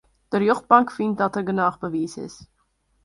De 0.29 0.37
rjochtbank 0.37 0.91
fynt 0.95 1.17
dat 1.21 1.33
der 1.35 1.45
genôch 1.49 1.79
bewiis 1.83 2.15
is. 2.27 2.35